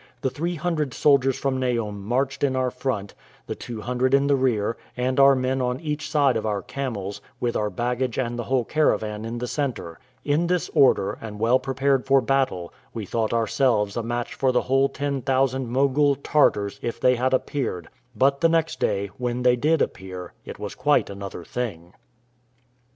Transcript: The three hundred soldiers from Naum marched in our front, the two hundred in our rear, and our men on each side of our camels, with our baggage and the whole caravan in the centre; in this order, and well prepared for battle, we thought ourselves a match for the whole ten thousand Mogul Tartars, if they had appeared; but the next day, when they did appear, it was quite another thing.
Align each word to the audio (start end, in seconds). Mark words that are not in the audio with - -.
The 0.21 0.31
three 0.31 0.55
hundred 0.55 0.95
soldiers 0.95 1.37
from 1.37 1.59
Naum 1.61 2.01
marched 2.03 2.43
in 2.43 2.55
our 2.55 2.71
front, 2.71 3.13
the 3.45 3.53
two 3.53 3.81
hundred 3.81 4.15
in 4.15 4.31
our 4.31 4.35
rear, 4.35 4.75
and 4.97 5.19
our 5.19 5.35
men 5.35 5.61
on 5.61 5.79
each 5.79 6.09
side 6.09 6.35
of 6.35 6.43
our 6.43 6.63
camels, 6.63 7.21
with 7.39 7.55
our 7.55 7.69
baggage 7.69 8.17
and 8.17 8.39
the 8.39 8.45
whole 8.45 8.65
caravan 8.65 9.23
in 9.25 9.37
the 9.37 9.45
centre; 9.45 9.99
in 10.25 10.47
this 10.47 10.69
order, 10.73 11.19
and 11.21 11.39
well 11.39 11.59
prepared 11.59 12.07
for 12.07 12.19
battle, 12.19 12.73
we 12.95 13.05
thought 13.05 13.31
ourselves 13.31 13.95
a 13.95 14.01
match 14.01 14.33
for 14.33 14.51
the 14.51 14.63
whole 14.63 14.89
ten 14.89 15.21
thousand 15.21 15.67
Mogul 15.69 16.15
Tartars, 16.15 16.79
if 16.81 16.99
they 16.99 17.15
had 17.15 17.31
appeared; 17.31 17.87
but 18.15 18.41
the 18.41 18.49
next 18.49 18.79
day, 18.79 19.11
when 19.19 19.43
they 19.43 19.55
did 19.55 19.83
appear, 19.83 20.33
it 20.45 20.57
was 20.57 20.73
quite 20.73 21.11
another 21.11 21.43
thing. 21.45 21.93